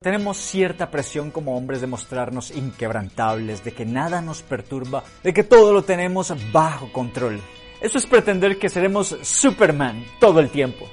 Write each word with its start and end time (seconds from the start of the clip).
Tenemos 0.00 0.36
cierta 0.36 0.92
presión 0.92 1.32
como 1.32 1.56
hombres 1.56 1.80
de 1.80 1.88
mostrarnos 1.88 2.52
inquebrantables, 2.52 3.64
de 3.64 3.72
que 3.72 3.84
nada 3.84 4.20
nos 4.20 4.42
perturba, 4.42 5.02
de 5.24 5.34
que 5.34 5.42
todo 5.42 5.72
lo 5.72 5.82
tenemos 5.82 6.32
bajo 6.52 6.92
control. 6.92 7.40
Eso 7.80 7.98
es 7.98 8.06
pretender 8.06 8.60
que 8.60 8.68
seremos 8.68 9.18
Superman 9.22 10.04
todo 10.20 10.38
el 10.38 10.50
tiempo. 10.50 10.88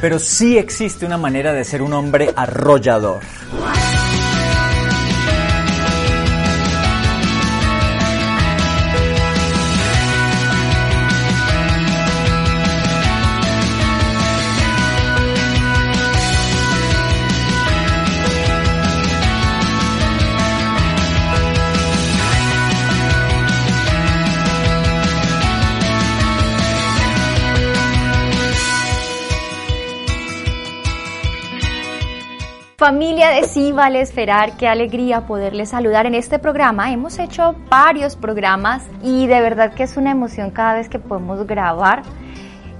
Pero 0.00 0.20
sí 0.20 0.58
existe 0.58 1.04
una 1.04 1.18
manera 1.18 1.52
de 1.52 1.64
ser 1.64 1.82
un 1.82 1.92
hombre 1.92 2.32
arrollador. 2.36 3.18
Familia 32.82 33.28
de 33.28 33.44
Sí 33.44 33.70
Vale 33.70 34.00
Esperar, 34.00 34.56
qué 34.56 34.66
alegría 34.66 35.24
poderles 35.24 35.68
saludar 35.68 36.06
en 36.06 36.16
este 36.16 36.40
programa. 36.40 36.90
Hemos 36.90 37.20
hecho 37.20 37.54
varios 37.70 38.16
programas 38.16 38.82
y 39.04 39.28
de 39.28 39.40
verdad 39.40 39.72
que 39.72 39.84
es 39.84 39.96
una 39.96 40.10
emoción 40.10 40.50
cada 40.50 40.74
vez 40.74 40.88
que 40.88 40.98
podemos 40.98 41.46
grabar. 41.46 42.02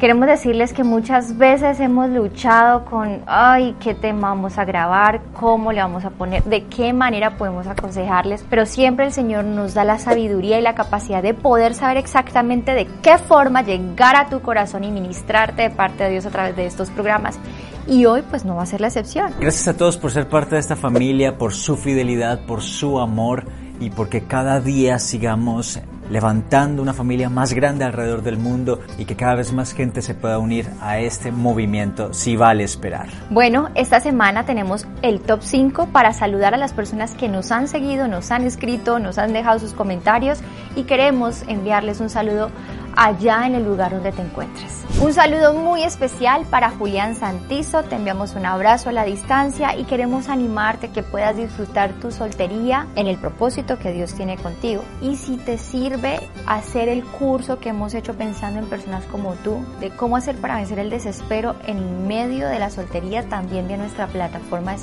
Queremos 0.02 0.26
decirles 0.26 0.72
que 0.72 0.82
muchas 0.82 1.38
veces 1.38 1.78
hemos 1.78 2.10
luchado 2.10 2.84
con, 2.86 3.20
ay, 3.28 3.76
qué 3.78 3.94
tema 3.94 4.30
vamos 4.30 4.58
a 4.58 4.64
grabar, 4.64 5.22
cómo 5.32 5.70
le 5.70 5.80
vamos 5.80 6.04
a 6.04 6.10
poner, 6.10 6.42
de 6.42 6.64
qué 6.64 6.92
manera 6.92 7.36
podemos 7.36 7.68
aconsejarles, 7.68 8.44
pero 8.50 8.66
siempre 8.66 9.06
el 9.06 9.12
Señor 9.12 9.44
nos 9.44 9.74
da 9.74 9.84
la 9.84 10.00
sabiduría 10.00 10.58
y 10.58 10.62
la 10.62 10.74
capacidad 10.74 11.22
de 11.22 11.34
poder 11.34 11.74
saber 11.74 11.98
exactamente 11.98 12.74
de 12.74 12.88
qué 13.00 13.16
forma 13.16 13.62
llegar 13.62 14.16
a 14.16 14.28
tu 14.28 14.40
corazón 14.42 14.82
y 14.82 14.90
ministrarte 14.90 15.62
de 15.62 15.70
parte 15.70 16.02
de 16.02 16.10
Dios 16.10 16.26
a 16.26 16.30
través 16.30 16.56
de 16.56 16.66
estos 16.66 16.90
programas. 16.90 17.38
Y 17.86 18.04
hoy 18.04 18.24
pues 18.28 18.44
no 18.44 18.56
va 18.56 18.64
a 18.64 18.66
ser 18.66 18.80
la 18.80 18.88
excepción. 18.88 19.32
Gracias 19.38 19.68
a 19.68 19.76
todos 19.76 19.98
por 19.98 20.10
ser 20.10 20.28
parte 20.28 20.56
de 20.56 20.62
esta 20.62 20.74
familia, 20.74 21.38
por 21.38 21.54
su 21.54 21.76
fidelidad, 21.76 22.44
por 22.44 22.60
su 22.60 22.98
amor 22.98 23.44
y 23.78 23.90
porque 23.90 24.24
cada 24.24 24.60
día 24.60 24.98
sigamos 24.98 25.78
levantando 26.12 26.82
una 26.82 26.92
familia 26.92 27.30
más 27.30 27.54
grande 27.54 27.86
alrededor 27.86 28.22
del 28.22 28.36
mundo 28.36 28.80
y 28.98 29.06
que 29.06 29.16
cada 29.16 29.34
vez 29.34 29.52
más 29.54 29.72
gente 29.72 30.02
se 30.02 30.14
pueda 30.14 30.38
unir 30.38 30.68
a 30.82 30.98
este 30.98 31.32
movimiento 31.32 32.12
si 32.12 32.36
vale 32.36 32.64
esperar. 32.64 33.08
Bueno, 33.30 33.70
esta 33.74 33.98
semana 33.98 34.44
tenemos 34.44 34.86
el 35.00 35.20
top 35.20 35.40
5 35.42 35.86
para 35.86 36.12
saludar 36.12 36.52
a 36.52 36.58
las 36.58 36.74
personas 36.74 37.14
que 37.14 37.28
nos 37.28 37.50
han 37.50 37.66
seguido, 37.66 38.08
nos 38.08 38.30
han 38.30 38.44
escrito, 38.44 38.98
nos 38.98 39.16
han 39.16 39.32
dejado 39.32 39.58
sus 39.58 39.72
comentarios 39.72 40.40
y 40.76 40.84
queremos 40.84 41.44
enviarles 41.48 42.00
un 42.00 42.10
saludo 42.10 42.50
allá 42.96 43.46
en 43.46 43.54
el 43.54 43.64
lugar 43.64 43.92
donde 43.92 44.12
te 44.12 44.22
encuentres. 44.22 44.82
Un 45.00 45.12
saludo 45.12 45.54
muy 45.54 45.82
especial 45.82 46.46
para 46.48 46.70
Julián 46.70 47.16
Santizo, 47.16 47.82
te 47.82 47.96
enviamos 47.96 48.34
un 48.34 48.46
abrazo 48.46 48.90
a 48.90 48.92
la 48.92 49.04
distancia 49.04 49.76
y 49.76 49.84
queremos 49.84 50.28
animarte 50.28 50.90
que 50.90 51.02
puedas 51.02 51.36
disfrutar 51.36 51.92
tu 51.94 52.12
soltería 52.12 52.86
en 52.94 53.06
el 53.06 53.18
propósito 53.18 53.78
que 53.78 53.92
Dios 53.92 54.14
tiene 54.14 54.36
contigo. 54.36 54.84
Y 55.00 55.16
si 55.16 55.38
te 55.38 55.58
sirve 55.58 56.20
hacer 56.46 56.88
el 56.88 57.04
curso 57.04 57.58
que 57.58 57.70
hemos 57.70 57.94
hecho 57.94 58.14
pensando 58.14 58.60
en 58.60 58.66
personas 58.66 59.04
como 59.06 59.34
tú, 59.34 59.64
de 59.80 59.90
cómo 59.90 60.16
hacer 60.16 60.36
para 60.36 60.56
vencer 60.56 60.78
el 60.78 60.90
desespero 60.90 61.56
en 61.66 62.06
medio 62.06 62.48
de 62.48 62.58
la 62.58 62.70
soltería, 62.70 63.28
también 63.28 63.66
vi 63.66 63.74
nuestra 63.74 64.06
plataforma 64.06 64.72
de 64.72 64.78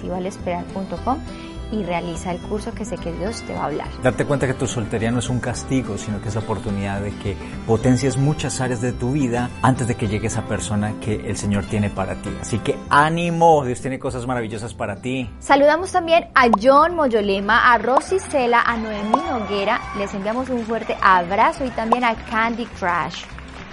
y 1.71 1.83
realiza 1.83 2.31
el 2.31 2.39
curso 2.39 2.73
que 2.73 2.85
sé 2.85 2.97
que 2.97 3.11
Dios 3.13 3.41
te 3.43 3.53
va 3.53 3.61
a 3.61 3.65
hablar. 3.65 3.87
Darte 4.01 4.25
cuenta 4.25 4.47
que 4.47 4.53
tu 4.53 4.67
soltería 4.67 5.11
no 5.11 5.19
es 5.19 5.29
un 5.29 5.39
castigo, 5.39 5.97
sino 5.97 6.21
que 6.21 6.29
es 6.29 6.35
la 6.35 6.41
oportunidad 6.41 7.01
de 7.01 7.11
que 7.11 7.35
potencies 7.67 8.17
muchas 8.17 8.59
áreas 8.61 8.81
de 8.81 8.91
tu 8.91 9.11
vida 9.11 9.49
antes 9.61 9.87
de 9.87 9.95
que 9.95 10.07
llegue 10.07 10.27
esa 10.27 10.43
persona 10.43 10.93
que 11.01 11.27
el 11.27 11.37
Señor 11.37 11.65
tiene 11.65 11.89
para 11.89 12.15
ti. 12.15 12.29
Así 12.41 12.59
que 12.59 12.77
ánimo, 12.89 13.63
Dios 13.65 13.81
tiene 13.81 13.99
cosas 13.99 14.25
maravillosas 14.25 14.73
para 14.73 14.97
ti. 14.97 15.29
Saludamos 15.39 15.91
también 15.91 16.27
a 16.35 16.47
John 16.61 16.95
Moyolema, 16.95 17.73
a 17.73 17.77
Rosy 17.77 18.19
Cela, 18.19 18.61
a 18.61 18.77
Noemí 18.77 19.21
Noguera. 19.29 19.79
Les 19.97 20.13
enviamos 20.13 20.49
un 20.49 20.63
fuerte 20.65 20.97
abrazo 21.01 21.65
y 21.65 21.69
también 21.69 22.03
a 22.03 22.15
Candy 22.15 22.65
Crash. 22.65 23.23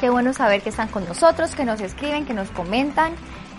Qué 0.00 0.10
bueno 0.10 0.34
saber 0.34 0.60
que 0.60 0.68
están 0.68 0.88
con 0.88 1.06
nosotros, 1.06 1.54
que 1.54 1.64
nos 1.64 1.80
escriben, 1.80 2.26
que 2.26 2.34
nos 2.34 2.50
comentan 2.50 3.14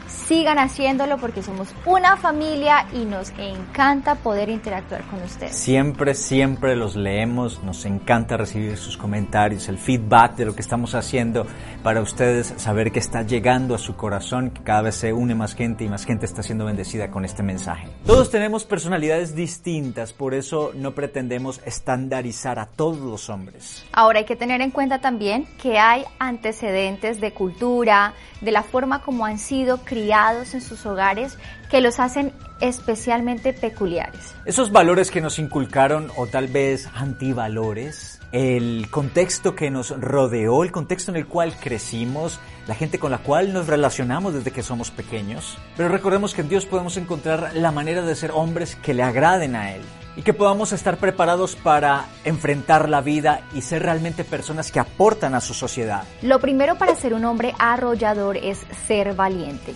sigan 0.07 0.57
haciéndolo 0.59 1.18
porque 1.18 1.44
somos 1.44 1.73
una 1.85 2.18
familia 2.18 2.88
y 2.94 3.06
nos 3.06 3.31
encanta 3.38 4.16
poder 4.16 4.50
interactuar 4.50 5.03
con 5.07 5.22
ustedes. 5.22 5.56
Siempre, 5.56 6.13
siempre 6.13 6.75
los 6.75 6.95
leemos, 6.95 7.62
nos 7.63 7.85
encanta 7.85 8.38
recibir 8.38 8.78
sus 8.78 8.97
comentarios, 8.97 9.67
el 9.69 9.78
feedback 9.78 10.35
de 10.35 10.46
lo 10.46 10.56
que 10.56 10.62
estamos 10.62 10.96
haciendo 10.96 11.46
para 11.84 12.01
ustedes, 12.01 12.53
saber 12.57 12.91
que 12.91 13.00
está 13.00 13.23
llegando 13.23 13.75
a 13.75 13.78
su 13.78 13.96
corazón, 13.96 14.51
que 14.51 14.63
cada 14.63 14.84
vez 14.84 14.96
se 14.96 15.13
une 15.13 15.35
más 15.35 15.56
gente 15.56 15.84
y 15.84 15.90
más 15.90 16.06
gente 16.06 16.25
está 16.25 16.41
siendo 16.44 16.66
bendecida 16.66 17.12
con 17.12 17.25
este 17.25 17.44
mensaje. 17.44 17.88
Todos 18.06 18.31
tenemos 18.31 18.66
personalidades 18.66 19.35
distintas, 19.35 20.13
por 20.13 20.34
eso 20.34 20.72
no 20.73 20.94
pretendemos 20.94 21.62
estandarizar 21.66 22.59
a 22.59 22.66
todos 22.66 23.00
los 23.00 23.29
hombres. 23.29 23.85
Ahora 23.91 24.19
hay 24.19 24.25
que 24.25 24.35
tener 24.35 24.62
en 24.62 24.72
cuenta 24.72 25.00
también 25.00 25.46
que 25.62 25.78
hay 25.79 26.06
antecedentes 26.19 27.19
de 27.19 27.34
cultura, 27.34 28.13
de 28.41 28.51
la 28.51 28.63
forma 28.63 29.01
como 29.01 29.25
han 29.25 29.38
sido 29.38 29.79
criados 29.79 29.97
en 29.97 30.62
sus 30.62 30.85
hogares 30.85 31.38
que 31.69 31.81
los 31.81 32.00
hacen 32.00 32.31
especialmente 32.59 33.52
peculiares. 33.53 34.35
Esos 34.46 34.72
valores 34.72 35.12
que 35.12 35.22
nos 35.22 35.40
inculcaron 35.40 36.12
o 36.16 36.28
tal 36.28 36.47
vez 36.47 36.88
antivalores, 36.94 38.19
el 38.31 38.88
contexto 38.91 39.56
que 39.56 39.72
nos 39.72 39.90
rodeó, 39.90 40.63
el 40.63 40.72
contexto 40.72 41.12
en 41.12 41.18
el 41.18 41.28
cual 41.28 41.56
crecimos, 41.59 42.40
la 42.68 42.75
gente 42.75 43.00
con 43.00 43.12
la 43.12 43.19
cual 43.19 43.53
nos 43.53 43.68
relacionamos 43.68 44.34
desde 44.34 44.52
que 44.52 44.63
somos 44.63 44.91
pequeños. 44.91 45.58
Pero 45.75 45.90
recordemos 45.90 46.34
que 46.34 46.41
en 46.41 46.50
Dios 46.50 46.66
podemos 46.66 46.97
encontrar 46.97 47.56
la 47.56 47.72
manera 47.72 48.03
de 48.03 48.16
ser 48.16 48.31
hombres 48.31 48.75
que 48.75 48.94
le 48.94 49.03
agraden 49.03 49.56
a 49.56 49.74
Él 49.75 49.81
y 50.17 50.23
que 50.23 50.33
podamos 50.33 50.73
estar 50.73 50.97
preparados 50.97 51.55
para 51.55 52.07
enfrentar 52.25 52.89
la 52.89 53.01
vida 53.01 53.41
y 53.53 53.61
ser 53.61 53.83
realmente 53.83 54.23
personas 54.23 54.72
que 54.72 54.79
aportan 54.79 55.35
a 55.35 55.41
su 55.41 55.53
sociedad. 55.53 56.03
Lo 56.23 56.39
primero 56.39 56.75
para 56.78 56.95
ser 56.95 57.13
un 57.13 57.23
hombre 57.23 57.53
arrollador 57.59 58.35
es 58.35 58.66
ser 58.88 59.13
valiente. 59.13 59.73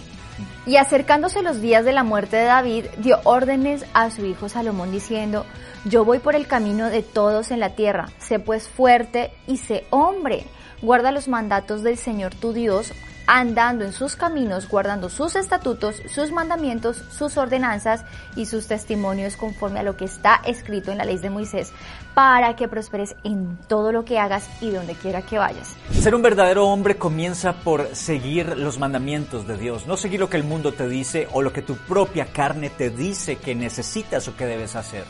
Y 0.66 0.78
acercándose 0.78 1.44
los 1.44 1.62
días 1.62 1.86
de 1.86 1.94
la 1.94 2.04
muerte 2.04 2.38
de 2.38 2.46
David, 2.46 2.86
dio 2.98 3.20
órdenes 3.24 3.86
a 3.94 4.10
su 4.10 4.26
hijo 4.26 4.50
Salomón 4.50 4.92
diciendo, 4.92 5.46
yo 5.86 6.06
voy 6.06 6.20
por 6.20 6.36
el 6.36 6.48
camino 6.48 6.90
de 6.90 7.04
todos 7.04 7.52
en 7.52 7.60
la 7.60 7.76
tierra, 7.76 8.10
sé 8.20 8.40
pues 8.40 8.68
fuerte 8.68 9.32
y 9.48 9.58
sé 9.58 9.86
hombre, 9.92 10.46
guarda 10.82 11.12
los 11.12 11.28
mandatos 11.28 11.84
del 11.84 11.98
Señor 11.98 12.36
tu 12.36 12.54
Dios, 12.54 12.94
andando 13.28 13.86
en 13.86 13.94
sus 13.94 14.16
caminos, 14.16 14.68
guardando 14.68 15.10
sus 15.10 15.36
estatutos, 15.36 16.02
sus 16.14 16.32
mandamientos, 16.32 17.04
sus 17.12 17.38
ordenanzas 17.38 18.04
y 18.36 18.46
sus 18.46 18.68
testimonios 18.68 19.38
conforme 19.38 19.80
a 19.80 19.84
lo 19.84 19.98
que 19.98 20.06
está 20.06 20.42
escrito 20.46 20.92
en 20.92 20.98
la 20.98 21.06
ley 21.06 21.18
de 21.18 21.30
Moisés, 21.30 21.72
para 22.14 22.56
que 22.56 22.68
prosperes 22.68 23.16
en 23.24 23.58
todo 23.68 23.92
lo 23.92 24.06
que 24.06 24.20
hagas 24.20 24.50
y 24.62 24.72
donde 24.72 24.94
quiera 24.96 25.22
que 25.22 25.38
vayas. 25.38 25.76
Ser 25.92 26.16
un 26.16 26.22
verdadero 26.22 26.68
hombre 26.68 26.98
comienza 26.98 27.54
por 27.54 27.96
seguir 27.96 28.58
los 28.58 28.80
mandamientos 28.80 29.48
de 29.48 29.58
Dios, 29.58 29.88
no 29.88 29.98
seguir 29.98 30.20
lo 30.20 30.30
que 30.30 30.38
el 30.38 30.44
mundo 30.44 30.74
te 30.74 30.88
dice 30.88 31.28
o 31.32 31.42
lo 31.42 31.54
que 31.54 31.62
tu 31.62 31.76
propia 31.76 32.26
carne 32.26 32.70
te 32.70 32.90
dice 32.90 33.38
que 33.38 33.56
necesitas 33.56 34.28
o 34.28 34.36
que 34.36 34.46
debes 34.46 34.76
hacer. 34.76 35.06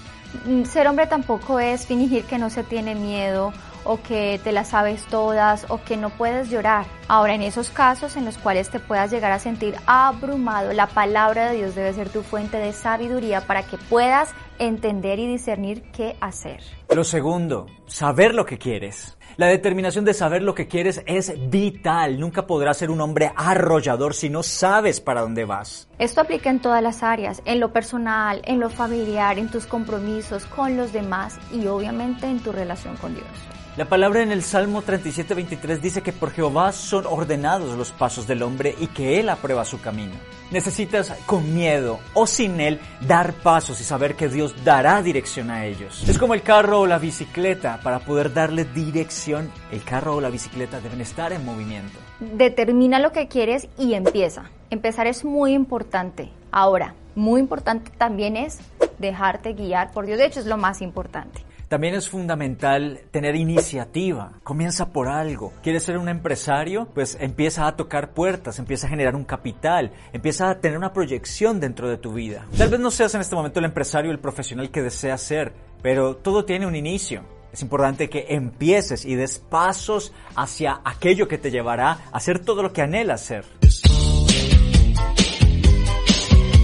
Mm, 0.46 0.64
ser 0.64 0.88
hombre 0.88 1.08
tampoco 1.08 1.60
es 1.60 1.86
fingir 1.86 2.24
que 2.26 2.38
no 2.38 2.50
se 2.50 2.64
tiene 2.64 2.96
miedo 2.96 3.54
o 3.84 4.02
que 4.02 4.40
te 4.44 4.52
las 4.52 4.70
sabes 4.70 5.06
todas 5.06 5.66
o 5.70 5.84
que 5.84 5.98
no 5.98 6.10
puedes 6.10 6.50
llorar. 6.50 6.86
Ahora, 7.08 7.34
en 7.34 7.42
esos 7.42 7.70
casos 7.70 8.16
en 8.16 8.26
los 8.26 8.38
cuales 8.38 8.70
te 8.70 8.80
puedas 8.80 9.12
llegar 9.12 9.32
a 9.32 9.40
sentir 9.40 9.76
abrumado, 9.86 10.74
la 10.74 10.88
palabra 10.88 11.50
de 11.50 11.58
Dios 11.58 11.76
debe 11.76 11.94
ser 11.94 12.10
tu 12.10 12.24
fuente 12.24 12.58
de 12.58 12.74
sabiduría 12.74 13.42
para 13.42 13.64
que 13.64 13.78
puedas 13.78 14.30
entender 14.60 15.20
y 15.20 15.28
discernir 15.28 15.84
qué 15.92 16.16
hacer. 16.22 16.62
Lo 16.90 17.04
segundo, 17.04 17.68
saber 17.88 18.34
lo 18.34 18.46
que 18.46 18.58
quieres. 18.58 19.18
La 19.38 19.48
determinación 19.48 20.06
de 20.06 20.14
saber 20.14 20.44
lo 20.44 20.54
que 20.54 20.68
quieres 20.68 21.02
es 21.06 21.34
vital. 21.50 22.20
Nunca 22.20 22.46
podrás 22.46 22.78
ser 22.78 22.92
un 22.92 23.02
hombre 23.02 23.32
arrollador 23.36 24.14
si 24.14 24.30
no 24.30 24.44
sabes 24.44 25.00
para 25.00 25.22
dónde 25.22 25.46
vas. 25.46 25.88
Esto 26.00 26.22
aplica 26.22 26.50
en 26.50 26.60
todas 26.60 26.84
las 26.84 27.02
áreas, 27.02 27.42
en 27.46 27.60
lo 27.60 27.72
personal, 27.72 28.42
en 28.46 28.60
lo 28.60 28.70
familiar, 28.70 29.40
en 29.40 29.50
tus 29.50 29.66
compromisos 29.66 30.46
con 30.46 30.78
los 30.78 30.92
demás 30.92 31.40
y 31.52 31.68
obviamente 31.68 32.28
en 32.28 32.40
tu 32.40 32.52
relación 32.52 32.98
con 32.98 33.16
Dios. 33.16 33.28
La 33.78 33.86
palabra 33.86 34.22
en 34.22 34.34
el 34.34 34.44
Salmo 34.44 34.84
37-23 34.84 35.80
dice 35.80 36.02
que 36.02 36.12
por 36.12 36.32
Jehová 36.32 36.74
son 36.74 37.06
ordenados 37.06 37.78
los 37.78 37.94
pasos 37.94 38.28
del 38.28 38.44
hombre 38.44 38.76
y 38.78 38.88
que 38.88 39.18
Él 39.18 39.30
aprueba 39.30 39.64
su 39.64 39.80
camino. 39.80 40.12
Necesitas 40.52 41.14
con 41.26 41.56
miedo 41.56 42.02
o 42.14 42.28
sin 42.28 42.60
Él 42.60 42.82
dar 43.08 43.32
pasos 43.32 43.80
y 43.80 43.86
saber 43.86 44.16
que 44.16 44.28
Dios 44.28 44.66
dará 44.66 45.02
dirección 45.02 45.50
a 45.50 45.66
ellos. 45.66 46.04
Es 46.10 46.18
como 46.18 46.34
el 46.34 46.42
carro 46.42 46.82
o 46.82 46.86
la 46.86 47.00
bicicleta. 47.00 47.80
Para 47.82 48.00
poder 48.00 48.34
darle 48.34 48.66
dirección, 48.66 49.50
el 49.72 49.82
carro 49.86 50.18
o 50.18 50.22
la 50.22 50.30
bicicleta 50.30 50.82
deben 50.82 51.00
estar 51.00 51.32
en 51.32 51.46
movimiento. 51.46 51.98
Determina 52.20 53.00
lo 53.00 53.14
que 53.14 53.30
quieres 53.30 53.70
y 53.78 53.94
empieza. 53.94 54.52
Empezar 54.70 55.08
es 55.08 55.24
muy 55.24 55.54
importante. 55.54 56.30
Ahora, 56.52 56.94
muy 57.16 57.40
importante 57.40 57.90
también 57.98 58.36
es 58.36 58.60
dejarte 59.00 59.54
guiar 59.54 59.92
por 59.94 60.06
Dios. 60.06 60.18
De 60.18 60.26
hecho, 60.26 60.42
es 60.42 60.46
lo 60.46 60.58
más 60.58 60.82
importante. 60.82 61.46
También 61.72 61.96
es 61.96 62.10
fundamental 62.10 63.00
tener 63.12 63.38
iniciativa. 63.38 64.34
Comienza 64.44 64.92
por 64.92 65.08
algo. 65.08 65.54
¿Quieres 65.64 65.84
ser 65.84 65.98
un 65.98 66.10
empresario? 66.10 66.90
Pues 66.94 67.18
empieza 67.22 67.66
a 67.66 67.78
tocar 67.78 68.12
puertas, 68.12 68.60
empieza 68.60 68.88
a 68.88 68.90
generar 68.90 69.16
un 69.16 69.24
capital, 69.24 69.94
empieza 70.12 70.50
a 70.50 70.60
tener 70.60 70.78
una 70.78 70.92
proyección 70.92 71.62
dentro 71.62 71.88
de 71.88 71.96
tu 71.96 72.12
vida. 72.12 72.46
Tal 72.58 72.68
vez 72.68 72.82
no 72.82 72.92
seas 72.92 73.16
en 73.16 73.22
este 73.22 73.38
momento 73.38 73.60
el 73.60 73.66
empresario, 73.68 74.12
el 74.12 74.20
profesional 74.20 74.70
que 74.70 74.82
deseas 74.82 75.22
ser, 75.22 75.54
pero 75.82 76.18
todo 76.18 76.44
tiene 76.44 76.68
un 76.68 76.76
inicio. 76.76 77.24
Es 77.54 77.62
importante 77.62 78.10
que 78.10 78.26
empieces 78.28 79.06
y 79.06 79.16
des 79.16 79.40
pasos 79.40 80.12
hacia 80.36 80.82
aquello 80.84 81.30
que 81.30 81.38
te 81.38 81.52
llevará 81.52 81.92
a 81.92 82.18
hacer 82.18 82.40
todo 82.40 82.64
lo 82.64 82.74
que 82.74 82.82
anhelas 82.82 83.22
ser. 83.22 83.46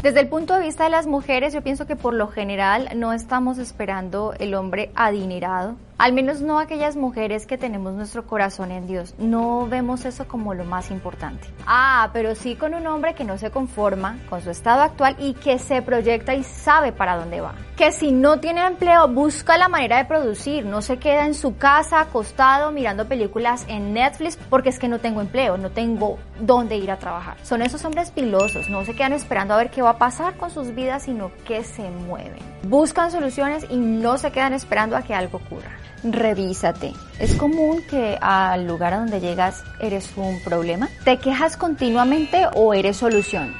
Desde 0.07 0.21
el 0.21 0.29
punto 0.29 0.53
de 0.53 0.61
vista 0.61 0.85
de 0.85 0.89
las 0.89 1.05
mujeres, 1.05 1.51
yo 1.53 1.61
pienso 1.61 1.85
que 1.85 1.97
por 1.97 2.13
lo 2.13 2.29
general 2.29 2.87
no 2.95 3.11
estamos 3.11 3.57
esperando 3.57 4.33
el 4.39 4.55
hombre 4.55 4.89
adinerado, 4.95 5.75
al 5.97 6.13
menos 6.13 6.41
no 6.41 6.59
aquellas 6.59 6.95
mujeres 6.95 7.47
que 7.47 7.57
tenemos 7.57 7.93
nuestro 7.93 8.25
corazón 8.27 8.71
en 8.71 8.85
Dios. 8.85 9.15
No 9.17 9.67
vemos 9.67 10.05
eso 10.05 10.27
como 10.27 10.53
lo 10.53 10.63
más 10.63 10.91
importante. 10.91 11.47
Ah, 11.65 12.09
pero 12.13 12.35
sí 12.35 12.55
con 12.55 12.73
un 12.75 12.85
hombre 12.85 13.15
que 13.15 13.23
no 13.23 13.37
se 13.37 13.49
conforma 13.49 14.17
con 14.29 14.41
su 14.41 14.51
estado 14.51 14.81
actual 14.81 15.15
y 15.19 15.33
que 15.33 15.57
se 15.57 15.81
proyecta 15.81 16.35
y 16.35 16.43
sabe 16.43 16.91
para 16.91 17.17
dónde 17.17 17.41
va. 17.41 17.55
Que 17.75 17.91
si 17.91 18.11
no 18.11 18.39
tiene 18.39 18.65
empleo 18.65 19.07
busca 19.07 19.57
la 19.57 19.69
manera 19.69 19.97
de 19.97 20.05
producir, 20.05 20.65
no 20.65 20.81
se 20.81 20.97
queda 20.97 21.25
en 21.25 21.33
su 21.33 21.57
casa 21.57 21.99
acostado 21.99 22.71
mirando 22.71 23.07
películas 23.07 23.65
en 23.67 23.93
Netflix 23.93 24.37
porque 24.49 24.69
es 24.69 24.79
que 24.79 24.87
no 24.87 24.99
tengo 24.99 25.21
empleo, 25.21 25.57
no 25.57 25.71
tengo 25.71 26.19
dónde 26.39 26.77
ir 26.77 26.91
a 26.91 26.97
trabajar. 26.97 27.37
Son 27.43 27.61
esos 27.61 27.83
hombres 27.85 28.11
pilosos, 28.11 28.69
no 28.69 28.85
se 28.85 28.95
quedan 28.95 29.13
esperando 29.13 29.53
a 29.53 29.57
ver 29.57 29.71
qué 29.71 29.81
va 29.81 29.91
a 29.91 29.97
pasar 29.97 30.35
con 30.37 30.51
sus 30.51 30.73
vidas, 30.73 31.03
sino 31.03 31.31
que 31.45 31.63
se 31.63 31.89
mueven. 31.89 32.39
Buscan 32.63 33.11
soluciones 33.11 33.65
y 33.69 33.77
no 33.77 34.17
se 34.17 34.31
quedan 34.31 34.53
esperando 34.53 34.95
a 34.95 35.01
que 35.01 35.13
algo 35.13 35.37
ocurra 35.37 35.71
revísate. 36.13 36.93
¿Es 37.19 37.35
común 37.35 37.83
que 37.89 38.17
al 38.21 38.67
lugar 38.67 38.93
a 38.93 38.99
donde 38.99 39.19
llegas 39.19 39.63
eres 39.79 40.09
un 40.15 40.41
problema? 40.43 40.89
¿Te 41.03 41.17
quejas 41.17 41.57
continuamente 41.57 42.45
o 42.53 42.73
eres 42.73 42.97
solución? 42.97 43.53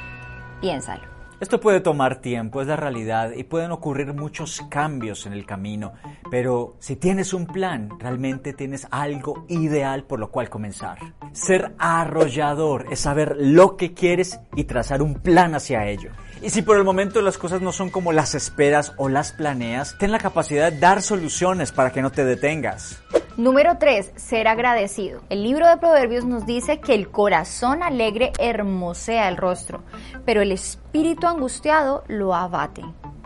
Piénsalo. 0.60 1.17
Esto 1.40 1.60
puede 1.60 1.80
tomar 1.80 2.20
tiempo, 2.20 2.60
es 2.60 2.66
la 2.66 2.74
realidad, 2.74 3.30
y 3.30 3.44
pueden 3.44 3.70
ocurrir 3.70 4.12
muchos 4.12 4.60
cambios 4.68 5.24
en 5.24 5.32
el 5.32 5.46
camino, 5.46 5.92
pero 6.32 6.74
si 6.80 6.96
tienes 6.96 7.32
un 7.32 7.46
plan, 7.46 7.90
realmente 8.00 8.52
tienes 8.54 8.88
algo 8.90 9.44
ideal 9.46 10.02
por 10.02 10.18
lo 10.18 10.32
cual 10.32 10.50
comenzar. 10.50 10.98
Ser 11.32 11.74
arrollador 11.78 12.86
es 12.90 12.98
saber 12.98 13.36
lo 13.38 13.76
que 13.76 13.94
quieres 13.94 14.40
y 14.56 14.64
trazar 14.64 15.00
un 15.00 15.14
plan 15.14 15.54
hacia 15.54 15.86
ello. 15.86 16.10
Y 16.42 16.50
si 16.50 16.62
por 16.62 16.76
el 16.76 16.82
momento 16.82 17.22
las 17.22 17.38
cosas 17.38 17.60
no 17.60 17.70
son 17.70 17.90
como 17.90 18.10
las 18.10 18.34
esperas 18.34 18.92
o 18.96 19.08
las 19.08 19.30
planeas, 19.30 19.96
ten 19.96 20.10
la 20.10 20.18
capacidad 20.18 20.72
de 20.72 20.80
dar 20.80 21.02
soluciones 21.02 21.70
para 21.70 21.92
que 21.92 22.02
no 22.02 22.10
te 22.10 22.24
detengas. 22.24 23.00
Número 23.38 23.78
3. 23.78 24.14
Ser 24.16 24.48
agradecido. 24.48 25.22
El 25.30 25.44
libro 25.44 25.68
de 25.68 25.76
Proverbios 25.76 26.24
nos 26.24 26.44
dice 26.44 26.80
que 26.80 26.92
el 26.92 27.08
corazón 27.08 27.84
alegre 27.84 28.32
hermosea 28.40 29.28
el 29.28 29.36
rostro, 29.36 29.84
pero 30.24 30.42
el 30.42 30.50
espíritu 30.50 31.28
angustiado 31.28 32.02
lo 32.08 32.34
abate. 32.34 32.82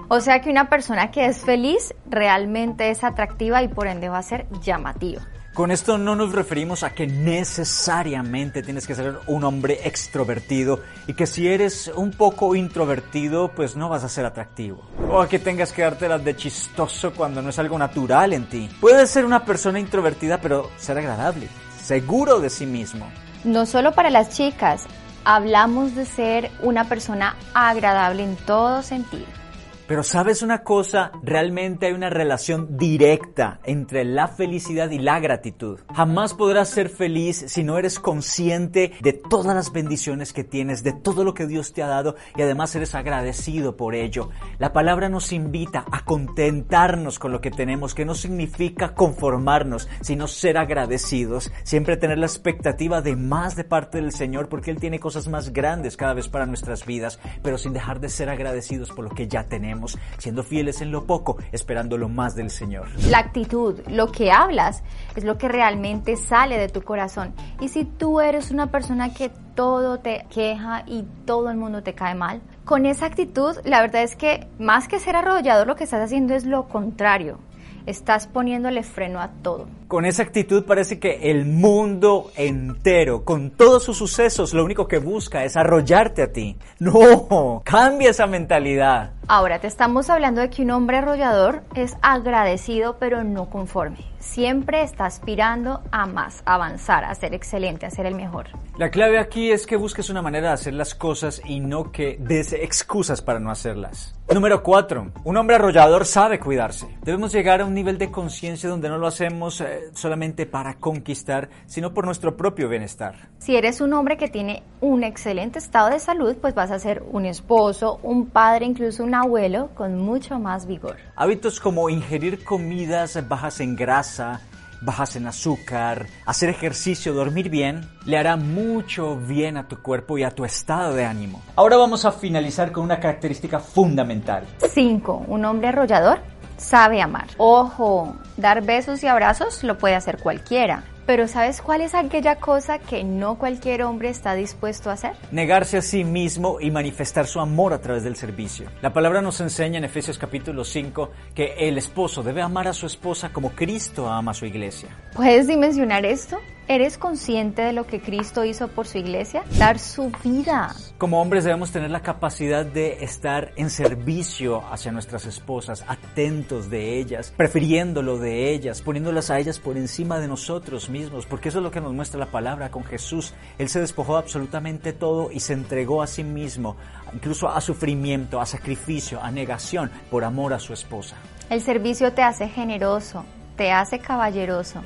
O 0.08 0.20
sea 0.20 0.42
que 0.42 0.50
una 0.50 0.68
persona 0.68 1.10
que 1.10 1.24
es 1.24 1.38
feliz 1.38 1.94
realmente 2.04 2.90
es 2.90 3.04
atractiva 3.04 3.62
y 3.62 3.68
por 3.68 3.86
ende 3.86 4.10
va 4.10 4.18
a 4.18 4.22
ser 4.22 4.46
llamativa. 4.60 5.22
Con 5.54 5.70
esto 5.70 5.98
no 5.98 6.16
nos 6.16 6.32
referimos 6.32 6.82
a 6.82 6.94
que 6.94 7.06
necesariamente 7.06 8.62
tienes 8.62 8.86
que 8.86 8.94
ser 8.94 9.18
un 9.26 9.44
hombre 9.44 9.80
extrovertido 9.84 10.80
y 11.06 11.12
que 11.12 11.26
si 11.26 11.46
eres 11.46 11.88
un 11.94 12.10
poco 12.10 12.54
introvertido 12.54 13.48
pues 13.48 13.76
no 13.76 13.90
vas 13.90 14.02
a 14.02 14.08
ser 14.08 14.24
atractivo. 14.24 14.82
O 15.10 15.20
a 15.20 15.28
que 15.28 15.38
tengas 15.38 15.74
que 15.74 15.82
darte 15.82 16.08
las 16.08 16.24
de 16.24 16.34
chistoso 16.36 17.12
cuando 17.12 17.42
no 17.42 17.50
es 17.50 17.58
algo 17.58 17.76
natural 17.76 18.32
en 18.32 18.48
ti. 18.48 18.70
Puedes 18.80 19.10
ser 19.10 19.26
una 19.26 19.44
persona 19.44 19.78
introvertida 19.78 20.40
pero 20.40 20.70
ser 20.78 20.96
agradable, 20.96 21.48
seguro 21.82 22.40
de 22.40 22.48
sí 22.48 22.64
mismo. 22.64 23.06
No 23.44 23.66
solo 23.66 23.92
para 23.92 24.08
las 24.08 24.30
chicas, 24.30 24.84
hablamos 25.24 25.94
de 25.94 26.06
ser 26.06 26.50
una 26.62 26.88
persona 26.88 27.36
agradable 27.52 28.24
en 28.24 28.36
todo 28.36 28.82
sentido. 28.82 29.41
Pero 29.86 30.02
sabes 30.02 30.42
una 30.42 30.62
cosa, 30.62 31.12
realmente 31.22 31.86
hay 31.86 31.92
una 31.92 32.08
relación 32.08 32.76
directa 32.76 33.60
entre 33.64 34.04
la 34.04 34.28
felicidad 34.28 34.90
y 34.90 34.98
la 34.98 35.18
gratitud. 35.20 35.80
Jamás 35.94 36.34
podrás 36.34 36.68
ser 36.68 36.88
feliz 36.88 37.44
si 37.48 37.64
no 37.64 37.78
eres 37.78 37.98
consciente 37.98 38.92
de 39.00 39.12
todas 39.12 39.54
las 39.54 39.72
bendiciones 39.72 40.32
que 40.32 40.44
tienes, 40.44 40.82
de 40.82 40.92
todo 40.92 41.24
lo 41.24 41.34
que 41.34 41.46
Dios 41.46 41.72
te 41.72 41.82
ha 41.82 41.88
dado 41.88 42.16
y 42.36 42.42
además 42.42 42.74
eres 42.76 42.94
agradecido 42.94 43.76
por 43.76 43.94
ello. 43.94 44.30
La 44.58 44.72
palabra 44.72 45.08
nos 45.08 45.32
invita 45.32 45.84
a 45.90 46.04
contentarnos 46.04 47.18
con 47.18 47.32
lo 47.32 47.40
que 47.40 47.50
tenemos, 47.50 47.94
que 47.94 48.04
no 48.04 48.14
significa 48.14 48.94
conformarnos, 48.94 49.88
sino 50.00 50.28
ser 50.28 50.58
agradecidos, 50.58 51.52
siempre 51.64 51.96
tener 51.96 52.18
la 52.18 52.26
expectativa 52.26 53.02
de 53.02 53.16
más 53.16 53.56
de 53.56 53.64
parte 53.64 53.98
del 53.98 54.12
Señor 54.12 54.48
porque 54.48 54.70
Él 54.70 54.80
tiene 54.80 55.00
cosas 55.00 55.28
más 55.28 55.52
grandes 55.52 55.96
cada 55.96 56.14
vez 56.14 56.28
para 56.28 56.46
nuestras 56.46 56.86
vidas, 56.86 57.18
pero 57.42 57.58
sin 57.58 57.72
dejar 57.72 58.00
de 58.00 58.08
ser 58.08 58.28
agradecidos 58.28 58.90
por 58.90 59.04
lo 59.04 59.10
que 59.10 59.28
ya 59.28 59.44
tenemos 59.72 59.98
siendo 60.18 60.42
fieles 60.42 60.82
en 60.82 60.92
lo 60.92 61.06
poco, 61.06 61.38
esperando 61.50 61.96
lo 61.96 62.10
más 62.10 62.34
del 62.34 62.50
Señor. 62.50 62.88
La 63.08 63.18
actitud, 63.18 63.80
lo 63.88 64.12
que 64.12 64.30
hablas, 64.30 64.82
es 65.16 65.24
lo 65.24 65.38
que 65.38 65.48
realmente 65.48 66.16
sale 66.16 66.58
de 66.58 66.68
tu 66.68 66.82
corazón. 66.82 67.32
Y 67.58 67.68
si 67.68 67.86
tú 67.86 68.20
eres 68.20 68.50
una 68.50 68.70
persona 68.70 69.14
que 69.14 69.30
todo 69.54 69.98
te 69.98 70.26
queja 70.28 70.84
y 70.86 71.04
todo 71.24 71.50
el 71.50 71.56
mundo 71.56 71.82
te 71.82 71.94
cae 71.94 72.14
mal, 72.14 72.42
con 72.66 72.84
esa 72.84 73.06
actitud, 73.06 73.56
la 73.64 73.80
verdad 73.80 74.02
es 74.02 74.14
que 74.14 74.46
más 74.58 74.88
que 74.88 74.98
ser 74.98 75.16
arrollador, 75.16 75.66
lo 75.66 75.74
que 75.74 75.84
estás 75.84 76.02
haciendo 76.02 76.34
es 76.34 76.44
lo 76.44 76.68
contrario. 76.68 77.38
Estás 77.84 78.28
poniéndole 78.28 78.84
freno 78.84 79.20
a 79.20 79.28
todo. 79.42 79.66
Con 79.88 80.04
esa 80.04 80.22
actitud 80.22 80.64
parece 80.64 81.00
que 81.00 81.30
el 81.30 81.46
mundo 81.46 82.30
entero, 82.36 83.24
con 83.24 83.50
todos 83.50 83.82
sus 83.82 83.98
sucesos, 83.98 84.54
lo 84.54 84.64
único 84.64 84.86
que 84.86 84.98
busca 84.98 85.42
es 85.44 85.56
arrollarte 85.56 86.22
a 86.22 86.32
ti. 86.32 86.56
No, 86.78 87.62
cambia 87.64 88.10
esa 88.10 88.28
mentalidad. 88.28 89.14
Ahora, 89.28 89.60
te 89.60 89.68
estamos 89.68 90.10
hablando 90.10 90.40
de 90.40 90.50
que 90.50 90.62
un 90.62 90.70
hombre 90.72 90.98
arrollador 90.98 91.62
es 91.74 91.96
agradecido 92.02 92.96
pero 92.98 93.22
no 93.22 93.48
conforme. 93.48 93.98
Siempre 94.18 94.82
está 94.82 95.06
aspirando 95.06 95.82
a 95.90 96.06
más, 96.06 96.42
a 96.44 96.54
avanzar, 96.54 97.04
a 97.04 97.14
ser 97.14 97.34
excelente, 97.34 97.86
a 97.86 97.90
ser 97.90 98.06
el 98.06 98.14
mejor. 98.14 98.46
La 98.76 98.90
clave 98.90 99.18
aquí 99.18 99.50
es 99.50 99.66
que 99.66 99.76
busques 99.76 100.10
una 100.10 100.22
manera 100.22 100.48
de 100.48 100.54
hacer 100.54 100.74
las 100.74 100.94
cosas 100.94 101.42
y 101.44 101.60
no 101.60 101.90
que 101.90 102.16
des 102.20 102.52
excusas 102.52 103.20
para 103.20 103.40
no 103.40 103.50
hacerlas. 103.50 104.14
Número 104.32 104.62
4. 104.62 105.12
Un 105.24 105.36
hombre 105.36 105.56
arrollador 105.56 106.06
sabe 106.06 106.38
cuidarse. 106.38 106.86
Debemos 107.02 107.32
llegar 107.32 107.60
a 107.60 107.66
un 107.66 107.74
nivel 107.74 107.98
de 107.98 108.10
conciencia 108.10 108.70
donde 108.70 108.88
no 108.88 108.96
lo 108.96 109.06
hacemos 109.06 109.60
eh, 109.60 109.90
solamente 109.92 110.46
para 110.46 110.74
conquistar, 110.74 111.50
sino 111.66 111.92
por 111.92 112.06
nuestro 112.06 112.34
propio 112.36 112.68
bienestar. 112.68 113.28
Si 113.38 113.56
eres 113.56 113.82
un 113.82 113.92
hombre 113.92 114.16
que 114.16 114.28
tiene 114.28 114.62
un 114.80 115.04
excelente 115.04 115.58
estado 115.58 115.90
de 115.90 115.98
salud, 115.98 116.36
pues 116.40 116.54
vas 116.54 116.70
a 116.70 116.78
ser 116.78 117.02
un 117.10 117.26
esposo, 117.26 117.98
un 118.02 118.26
padre, 118.26 118.64
incluso 118.64 119.04
un 119.04 119.11
abuelo 119.14 119.70
con 119.74 119.98
mucho 119.98 120.38
más 120.38 120.66
vigor. 120.66 120.96
Hábitos 121.16 121.60
como 121.60 121.88
ingerir 121.90 122.44
comidas 122.44 123.18
bajas 123.28 123.60
en 123.60 123.76
grasa, 123.76 124.40
bajas 124.82 125.16
en 125.16 125.26
azúcar, 125.26 126.06
hacer 126.26 126.50
ejercicio, 126.50 127.14
dormir 127.14 127.48
bien, 127.48 127.88
le 128.04 128.18
hará 128.18 128.36
mucho 128.36 129.16
bien 129.16 129.56
a 129.56 129.68
tu 129.68 129.80
cuerpo 129.80 130.18
y 130.18 130.24
a 130.24 130.30
tu 130.30 130.44
estado 130.44 130.94
de 130.94 131.04
ánimo. 131.04 131.40
Ahora 131.56 131.76
vamos 131.76 132.04
a 132.04 132.12
finalizar 132.12 132.72
con 132.72 132.84
una 132.84 133.00
característica 133.00 133.60
fundamental. 133.60 134.44
5. 134.58 135.24
Un 135.28 135.44
hombre 135.44 135.68
arrollador 135.68 136.20
sabe 136.56 137.00
amar. 137.00 137.28
Ojo, 137.38 138.16
dar 138.36 138.62
besos 138.62 139.02
y 139.02 139.06
abrazos 139.06 139.62
lo 139.64 139.78
puede 139.78 139.94
hacer 139.94 140.18
cualquiera. 140.18 140.84
Pero 141.06 141.26
¿sabes 141.26 141.60
cuál 141.60 141.80
es 141.80 141.94
aquella 141.94 142.36
cosa 142.36 142.78
que 142.78 143.02
no 143.02 143.36
cualquier 143.36 143.82
hombre 143.82 144.08
está 144.08 144.34
dispuesto 144.34 144.90
a 144.90 144.94
hacer? 144.94 145.12
Negarse 145.32 145.78
a 145.78 145.82
sí 145.82 146.04
mismo 146.04 146.58
y 146.60 146.70
manifestar 146.70 147.26
su 147.26 147.40
amor 147.40 147.72
a 147.72 147.80
través 147.80 148.04
del 148.04 148.16
servicio. 148.16 148.66
La 148.82 148.92
palabra 148.92 149.20
nos 149.20 149.40
enseña 149.40 149.78
en 149.78 149.84
Efesios 149.84 150.18
capítulo 150.18 150.64
5 150.64 151.10
que 151.34 151.54
el 151.58 151.76
esposo 151.78 152.22
debe 152.22 152.42
amar 152.42 152.68
a 152.68 152.72
su 152.72 152.86
esposa 152.86 153.30
como 153.32 153.50
Cristo 153.50 154.08
ama 154.08 154.30
a 154.30 154.34
su 154.34 154.46
iglesia. 154.46 154.88
¿Puedes 155.14 155.48
dimensionar 155.48 156.06
esto? 156.06 156.38
¿Eres 156.72 156.96
consciente 156.96 157.60
de 157.60 157.74
lo 157.74 157.86
que 157.86 158.00
Cristo 158.00 158.46
hizo 158.46 158.66
por 158.68 158.86
su 158.86 158.96
iglesia? 158.96 159.44
Dar 159.58 159.78
su 159.78 160.10
vida. 160.24 160.74
Como 160.96 161.20
hombres 161.20 161.44
debemos 161.44 161.70
tener 161.70 161.90
la 161.90 162.00
capacidad 162.00 162.64
de 162.64 163.04
estar 163.04 163.52
en 163.56 163.68
servicio 163.68 164.64
hacia 164.72 164.90
nuestras 164.90 165.26
esposas, 165.26 165.84
atentos 165.86 166.70
de 166.70 166.98
ellas, 166.98 167.30
prefiriéndolo 167.36 168.16
de 168.16 168.54
ellas, 168.54 168.80
poniéndolas 168.80 169.30
a 169.30 169.38
ellas 169.38 169.58
por 169.58 169.76
encima 169.76 170.18
de 170.18 170.28
nosotros 170.28 170.88
mismos, 170.88 171.26
porque 171.26 171.50
eso 171.50 171.58
es 171.58 171.62
lo 171.62 171.70
que 171.70 171.82
nos 171.82 171.92
muestra 171.92 172.18
la 172.18 172.30
palabra 172.30 172.70
con 172.70 172.84
Jesús. 172.84 173.34
Él 173.58 173.68
se 173.68 173.80
despojó 173.80 174.16
absolutamente 174.16 174.94
todo 174.94 175.30
y 175.30 175.40
se 175.40 175.52
entregó 175.52 176.00
a 176.00 176.06
sí 176.06 176.24
mismo, 176.24 176.78
incluso 177.12 177.50
a 177.50 177.60
sufrimiento, 177.60 178.40
a 178.40 178.46
sacrificio, 178.46 179.22
a 179.22 179.30
negación, 179.30 179.90
por 180.10 180.24
amor 180.24 180.54
a 180.54 180.58
su 180.58 180.72
esposa. 180.72 181.16
El 181.50 181.60
servicio 181.60 182.14
te 182.14 182.22
hace 182.22 182.48
generoso, 182.48 183.26
te 183.58 183.72
hace 183.72 183.98
caballeroso 183.98 184.80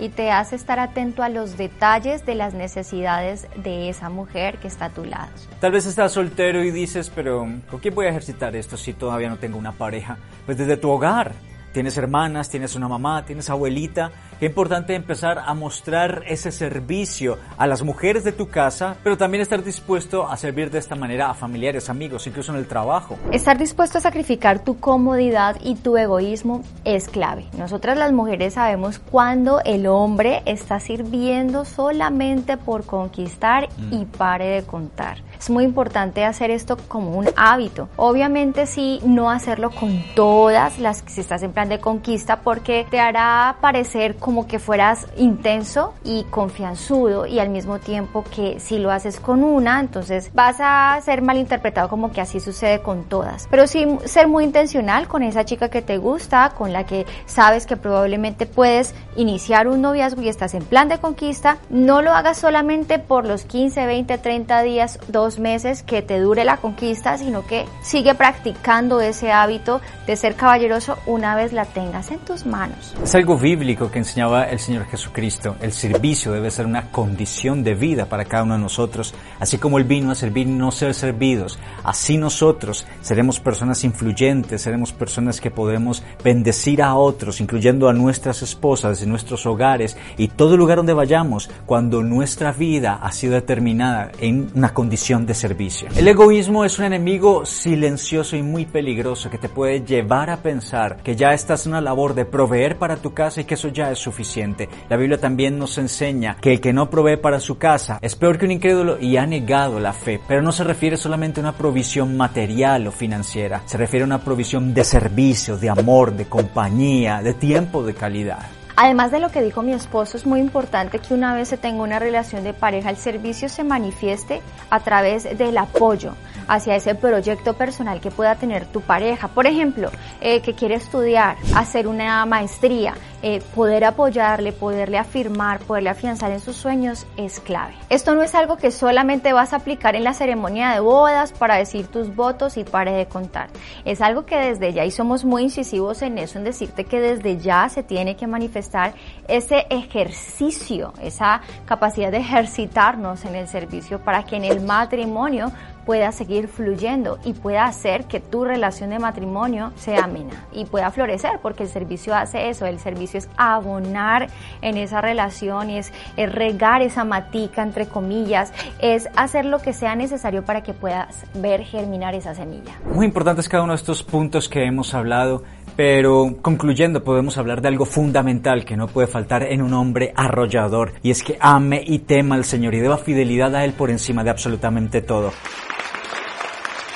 y 0.00 0.08
te 0.08 0.30
hace 0.30 0.56
estar 0.56 0.78
atento 0.78 1.22
a 1.22 1.28
los 1.28 1.56
detalles 1.56 2.24
de 2.24 2.34
las 2.34 2.54
necesidades 2.54 3.46
de 3.56 3.90
esa 3.90 4.08
mujer 4.08 4.58
que 4.58 4.66
está 4.66 4.86
a 4.86 4.90
tu 4.90 5.04
lado. 5.04 5.30
Tal 5.60 5.72
vez 5.72 5.84
estás 5.86 6.12
soltero 6.12 6.64
y 6.64 6.70
dices, 6.70 7.12
pero 7.14 7.46
¿con 7.70 7.80
quién 7.80 7.94
voy 7.94 8.06
a 8.06 8.08
ejercitar 8.08 8.56
esto 8.56 8.76
si 8.76 8.94
todavía 8.94 9.28
no 9.28 9.36
tengo 9.36 9.58
una 9.58 9.72
pareja? 9.72 10.16
Pues 10.46 10.56
desde 10.56 10.78
tu 10.78 10.90
hogar, 10.90 11.34
Tienes 11.72 11.96
hermanas, 11.96 12.50
tienes 12.50 12.74
una 12.74 12.88
mamá, 12.88 13.24
tienes 13.24 13.48
abuelita. 13.48 14.10
Qué 14.40 14.46
importante 14.46 14.94
empezar 14.94 15.38
a 15.38 15.54
mostrar 15.54 16.22
ese 16.26 16.50
servicio 16.50 17.38
a 17.58 17.66
las 17.66 17.82
mujeres 17.82 18.24
de 18.24 18.32
tu 18.32 18.48
casa, 18.48 18.96
pero 19.04 19.16
también 19.16 19.42
estar 19.42 19.62
dispuesto 19.62 20.26
a 20.26 20.36
servir 20.36 20.70
de 20.70 20.78
esta 20.78 20.96
manera 20.96 21.30
a 21.30 21.34
familiares, 21.34 21.88
amigos, 21.88 22.26
incluso 22.26 22.52
en 22.52 22.58
el 22.58 22.66
trabajo. 22.66 23.18
Estar 23.30 23.56
dispuesto 23.56 23.98
a 23.98 24.00
sacrificar 24.00 24.64
tu 24.64 24.80
comodidad 24.80 25.58
y 25.62 25.76
tu 25.76 25.96
egoísmo 25.96 26.62
es 26.84 27.08
clave. 27.08 27.46
Nosotras 27.56 27.96
las 27.96 28.12
mujeres 28.12 28.54
sabemos 28.54 28.98
cuando 28.98 29.60
el 29.64 29.86
hombre 29.86 30.42
está 30.46 30.80
sirviendo 30.80 31.64
solamente 31.64 32.56
por 32.56 32.84
conquistar 32.84 33.68
y 33.90 34.04
mm. 34.04 34.06
pare 34.06 34.46
de 34.46 34.62
contar. 34.64 35.18
Es 35.40 35.48
muy 35.48 35.64
importante 35.64 36.26
hacer 36.26 36.50
esto 36.50 36.76
como 36.86 37.16
un 37.16 37.26
hábito. 37.34 37.88
Obviamente 37.96 38.66
sí, 38.66 39.00
no 39.06 39.30
hacerlo 39.30 39.70
con 39.70 40.04
todas 40.14 40.78
las 40.78 41.00
que 41.00 41.08
si 41.08 41.22
estás 41.22 41.42
en 41.42 41.52
plan 41.52 41.70
de 41.70 41.80
conquista 41.80 42.40
porque 42.40 42.86
te 42.90 43.00
hará 43.00 43.56
parecer 43.62 44.16
como 44.16 44.46
que 44.46 44.58
fueras 44.58 45.06
intenso 45.16 45.94
y 46.04 46.24
confianzudo 46.24 47.24
y 47.24 47.38
al 47.38 47.48
mismo 47.48 47.78
tiempo 47.78 48.22
que 48.22 48.60
si 48.60 48.78
lo 48.78 48.90
haces 48.90 49.18
con 49.18 49.42
una, 49.42 49.80
entonces 49.80 50.30
vas 50.34 50.56
a 50.60 51.00
ser 51.00 51.22
malinterpretado 51.22 51.88
como 51.88 52.12
que 52.12 52.20
así 52.20 52.38
sucede 52.38 52.82
con 52.82 53.04
todas. 53.04 53.48
Pero 53.50 53.66
sí 53.66 53.86
ser 54.04 54.28
muy 54.28 54.44
intencional 54.44 55.08
con 55.08 55.22
esa 55.22 55.46
chica 55.46 55.70
que 55.70 55.80
te 55.80 55.96
gusta, 55.96 56.50
con 56.50 56.74
la 56.74 56.84
que 56.84 57.06
sabes 57.24 57.64
que 57.64 57.78
probablemente 57.78 58.44
puedes 58.44 58.94
iniciar 59.16 59.68
un 59.68 59.80
noviazgo 59.80 60.20
y 60.20 60.28
estás 60.28 60.52
en 60.52 60.64
plan 60.64 60.90
de 60.90 60.98
conquista, 60.98 61.56
no 61.70 62.02
lo 62.02 62.12
hagas 62.12 62.36
solamente 62.36 62.98
por 62.98 63.24
los 63.24 63.44
15, 63.44 63.86
20, 63.86 64.18
30 64.18 64.62
días, 64.62 64.98
dos 65.08 65.29
meses 65.38 65.82
que 65.82 66.02
te 66.02 66.18
dure 66.20 66.44
la 66.44 66.56
conquista, 66.56 67.18
sino 67.18 67.46
que 67.46 67.66
sigue 67.82 68.14
practicando 68.14 69.00
ese 69.00 69.32
hábito 69.32 69.80
de 70.06 70.16
ser 70.16 70.34
caballeroso 70.34 70.98
una 71.06 71.36
vez 71.36 71.52
la 71.52 71.64
tengas 71.64 72.10
en 72.10 72.18
tus 72.20 72.46
manos. 72.46 72.94
Es 73.02 73.14
algo 73.14 73.38
bíblico 73.38 73.90
que 73.90 73.98
enseñaba 73.98 74.44
el 74.44 74.58
Señor 74.58 74.86
Jesucristo. 74.86 75.56
El 75.60 75.72
servicio 75.72 76.32
debe 76.32 76.50
ser 76.50 76.66
una 76.66 76.90
condición 76.90 77.62
de 77.62 77.74
vida 77.74 78.06
para 78.06 78.24
cada 78.24 78.42
uno 78.42 78.54
de 78.54 78.60
nosotros, 78.60 79.14
así 79.38 79.58
como 79.58 79.78
Él 79.78 79.84
vino 79.84 80.10
a 80.10 80.14
servir 80.14 80.46
no 80.46 80.70
ser 80.70 80.94
servidos. 80.94 81.58
Así 81.84 82.18
nosotros 82.18 82.86
seremos 83.00 83.40
personas 83.40 83.84
influyentes, 83.84 84.62
seremos 84.62 84.92
personas 84.92 85.40
que 85.40 85.50
podemos 85.50 86.02
bendecir 86.24 86.82
a 86.82 86.94
otros, 86.94 87.40
incluyendo 87.40 87.88
a 87.88 87.92
nuestras 87.92 88.42
esposas, 88.42 89.02
en 89.02 89.08
nuestros 89.08 89.46
hogares 89.46 89.96
y 90.16 90.28
todo 90.28 90.56
lugar 90.56 90.78
donde 90.78 90.92
vayamos, 90.92 91.50
cuando 91.66 92.02
nuestra 92.02 92.52
vida 92.52 92.98
ha 93.02 93.12
sido 93.12 93.34
determinada 93.34 94.12
en 94.18 94.50
una 94.54 94.74
condición 94.74 95.19
de 95.26 95.34
servicio. 95.34 95.88
El 95.96 96.08
egoísmo 96.08 96.64
es 96.64 96.78
un 96.78 96.86
enemigo 96.86 97.44
silencioso 97.46 98.36
y 98.36 98.42
muy 98.42 98.66
peligroso 98.66 99.30
que 99.30 99.38
te 99.38 99.48
puede 99.48 99.82
llevar 99.82 100.30
a 100.30 100.38
pensar 100.38 101.02
que 101.02 101.16
ya 101.16 101.32
estás 101.32 101.66
en 101.66 101.72
una 101.72 101.80
labor 101.80 102.14
de 102.14 102.24
proveer 102.24 102.78
para 102.78 102.96
tu 102.96 103.12
casa 103.12 103.40
y 103.40 103.44
que 103.44 103.54
eso 103.54 103.68
ya 103.68 103.90
es 103.90 103.98
suficiente. 103.98 104.68
La 104.88 104.96
Biblia 104.96 105.18
también 105.18 105.58
nos 105.58 105.78
enseña 105.78 106.36
que 106.40 106.52
el 106.52 106.60
que 106.60 106.72
no 106.72 106.90
provee 106.90 107.16
para 107.16 107.40
su 107.40 107.58
casa 107.58 107.98
es 108.02 108.16
peor 108.16 108.38
que 108.38 108.44
un 108.44 108.52
incrédulo 108.52 108.98
y 109.00 109.16
ha 109.16 109.26
negado 109.26 109.80
la 109.80 109.92
fe, 109.92 110.20
pero 110.26 110.42
no 110.42 110.52
se 110.52 110.64
refiere 110.64 110.96
solamente 110.96 111.40
a 111.40 111.44
una 111.44 111.56
provisión 111.56 112.16
material 112.16 112.86
o 112.86 112.92
financiera, 112.92 113.62
se 113.66 113.76
refiere 113.76 114.04
a 114.04 114.06
una 114.06 114.24
provisión 114.24 114.74
de 114.74 114.84
servicio, 114.84 115.56
de 115.56 115.70
amor, 115.70 116.12
de 116.12 116.26
compañía, 116.26 117.22
de 117.22 117.34
tiempo 117.34 117.82
de 117.82 117.94
calidad. 117.94 118.59
Además 118.76 119.10
de 119.10 119.20
lo 119.20 119.30
que 119.30 119.42
dijo 119.42 119.62
mi 119.62 119.72
esposo, 119.72 120.16
es 120.16 120.26
muy 120.26 120.40
importante 120.40 120.98
que 120.98 121.14
una 121.14 121.34
vez 121.34 121.48
se 121.48 121.56
tenga 121.56 121.82
una 121.82 121.98
relación 121.98 122.44
de 122.44 122.52
pareja, 122.52 122.90
el 122.90 122.96
servicio 122.96 123.48
se 123.48 123.64
manifieste 123.64 124.40
a 124.70 124.80
través 124.80 125.24
del 125.36 125.58
apoyo 125.58 126.14
hacia 126.48 126.74
ese 126.74 126.94
proyecto 126.94 127.54
personal 127.54 128.00
que 128.00 128.10
pueda 128.10 128.34
tener 128.34 128.66
tu 128.66 128.80
pareja. 128.80 129.28
Por 129.28 129.46
ejemplo, 129.46 129.90
eh, 130.20 130.40
que 130.40 130.54
quiere 130.54 130.74
estudiar, 130.74 131.36
hacer 131.54 131.86
una 131.86 132.26
maestría, 132.26 132.94
eh, 133.22 133.42
poder 133.54 133.84
apoyarle, 133.84 134.52
poderle 134.52 134.98
afirmar, 134.98 135.60
poderle 135.60 135.90
afianzar 135.90 136.32
en 136.32 136.40
sus 136.40 136.56
sueños 136.56 137.06
es 137.16 137.40
clave. 137.40 137.74
Esto 137.90 138.14
no 138.14 138.22
es 138.22 138.34
algo 138.34 138.56
que 138.56 138.70
solamente 138.70 139.32
vas 139.32 139.52
a 139.52 139.56
aplicar 139.56 139.94
en 139.94 140.04
la 140.04 140.14
ceremonia 140.14 140.70
de 140.70 140.80
bodas 140.80 141.32
para 141.32 141.56
decir 141.56 141.86
tus 141.88 142.14
votos 142.14 142.56
y 142.56 142.64
pare 142.64 142.92
de 142.92 143.06
contar. 143.06 143.48
Es 143.84 144.00
algo 144.00 144.24
que 144.24 144.36
desde 144.36 144.72
ya, 144.72 144.84
y 144.84 144.90
somos 144.90 145.24
muy 145.24 145.42
incisivos 145.42 146.02
en 146.02 146.18
eso, 146.18 146.38
en 146.38 146.44
decirte 146.44 146.84
que 146.84 147.00
desde 147.00 147.36
ya 147.38 147.68
se 147.68 147.82
tiene 147.82 148.16
que 148.16 148.26
manifestar 148.26 148.94
ese 149.28 149.66
ejercicio, 149.68 150.92
esa 151.02 151.42
capacidad 151.66 152.10
de 152.10 152.18
ejercitarnos 152.18 153.24
en 153.24 153.34
el 153.34 153.48
servicio 153.48 154.00
para 154.00 154.24
que 154.24 154.36
en 154.36 154.44
el 154.44 154.60
matrimonio 154.60 155.52
pueda 155.84 156.12
seguir 156.12 156.48
fluyendo 156.48 157.18
y 157.24 157.32
pueda 157.32 157.64
hacer 157.64 158.04
que 158.04 158.20
tu 158.20 158.44
relación 158.44 158.90
de 158.90 158.98
matrimonio 158.98 159.72
sea 159.76 160.04
amena 160.04 160.46
y 160.52 160.64
pueda 160.64 160.90
florecer, 160.90 161.40
porque 161.42 161.64
el 161.64 161.68
servicio 161.68 162.14
hace 162.14 162.48
eso, 162.48 162.66
el 162.66 162.78
servicio 162.78 163.18
es 163.18 163.28
abonar 163.36 164.28
en 164.62 164.76
esa 164.76 165.00
relación 165.00 165.70
y 165.70 165.78
es, 165.78 165.92
regar 166.16 166.82
esa 166.82 167.04
matica, 167.04 167.62
entre 167.62 167.86
comillas, 167.86 168.52
es 168.78 169.08
hacer 169.16 169.44
lo 169.44 169.58
que 169.58 169.72
sea 169.72 169.94
necesario 169.96 170.44
para 170.44 170.62
que 170.62 170.74
puedas 170.74 171.24
ver 171.34 171.64
germinar 171.64 172.14
esa 172.14 172.34
semilla. 172.34 172.78
Muy 172.94 173.06
importante 173.06 173.40
es 173.40 173.48
cada 173.48 173.62
uno 173.62 173.72
de 173.72 173.76
estos 173.76 174.02
puntos 174.02 174.48
que 174.48 174.64
hemos 174.64 174.94
hablado. 174.94 175.42
Pero 175.76 176.36
concluyendo, 176.42 177.02
podemos 177.04 177.38
hablar 177.38 177.62
de 177.62 177.68
algo 177.68 177.84
fundamental 177.84 178.64
que 178.64 178.76
no 178.76 178.86
puede 178.88 179.06
faltar 179.06 179.44
en 179.44 179.62
un 179.62 179.72
hombre 179.74 180.12
arrollador, 180.16 180.92
y 181.02 181.10
es 181.10 181.22
que 181.22 181.36
ame 181.40 181.82
y 181.86 182.00
tema 182.00 182.34
al 182.34 182.44
Señor 182.44 182.74
y 182.74 182.80
deba 182.80 182.98
fidelidad 182.98 183.54
a 183.54 183.64
Él 183.64 183.72
por 183.72 183.90
encima 183.90 184.24
de 184.24 184.30
absolutamente 184.30 185.00
todo. 185.02 185.32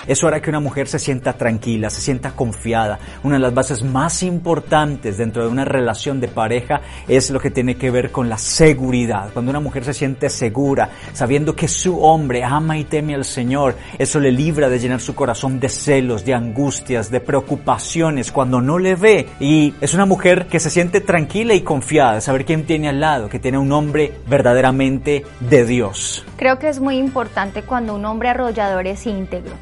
Eso 0.07 0.29
hará 0.29 0.41
que 0.41 0.51
una 0.51 0.61
mujer 0.61 0.87
se 0.87 0.99
sienta 0.99 1.33
tranquila, 1.33 1.89
se 1.89 2.03
sienta 2.03 2.33
confiada. 2.33 2.99
Una 3.23 3.37
de 3.37 3.41
las 3.41 3.55
bases 3.55 3.83
más 3.83 4.23
importantes 4.23 5.17
dentro 5.17 5.43
de 5.45 5.49
una 5.49 5.65
relación 5.65 6.21
de 6.21 6.29
pareja 6.29 6.83
es 7.09 7.31
lo 7.31 7.41
que 7.41 7.51
tiene 7.51 7.77
que 7.77 7.91
ver 7.91 8.11
con 8.11 8.29
la 8.29 8.37
seguridad. 8.37 9.31
Cuando 9.33 9.51
una 9.51 9.61
mujer 9.61 9.85
se 9.85 9.95
siente 9.95 10.29
segura, 10.29 10.91
sabiendo 11.13 11.57
que 11.57 11.69
su 11.69 12.03
hombre 12.03 12.45
ama 12.45 12.77
y 12.77 12.85
teme 12.85 13.15
al 13.15 13.25
Señor, 13.25 13.77
eso 13.99 14.21
le 14.21 14.31
libra 14.31 14.69
de 14.69 14.79
llenar 14.79 15.01
su 15.01 15.15
corazón 15.15 15.59
de 15.59 15.69
celos, 15.69 16.25
de 16.25 16.35
angustias, 16.35 17.11
de 17.11 17.21
preocupaciones 17.21 18.31
cuando 18.31 18.61
no 18.61 18.79
le 18.79 18.97
ve. 18.97 19.27
Y 19.41 19.75
es 19.81 19.95
una 19.95 20.05
mujer 20.05 20.47
que 20.47 20.61
se 20.61 20.71
siente 20.71 21.01
tranquila 21.01 21.55
y 21.55 21.63
confiada, 21.63 22.21
saber 22.21 22.45
quién 22.45 22.65
tiene 22.65 22.89
al 22.89 23.01
lado, 23.01 23.29
que 23.29 23.39
tiene 23.39 23.59
un 23.59 23.73
hombre 23.73 24.13
verdaderamente 24.27 25.25
de 25.41 25.65
Dios. 25.65 26.25
Creo 26.37 26.59
que 26.59 26.69
es 26.69 26.81
muy 26.81 26.97
importante 26.97 27.63
cuando 27.63 27.95
un 27.95 28.05
hombre 28.05 28.29
arrollador 28.29 28.87
es 28.87 29.07
íntegro 29.07 29.55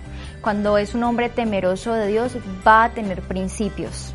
cuando 0.43 0.77
es 0.77 0.95
un 0.95 1.05
hombre 1.05 1.29
temeroso 1.29 1.95
de 1.95 2.09
Dios, 2.09 2.37
va 2.67 2.85
a 2.85 2.91
tener 2.91 3.23
principios 3.23 4.13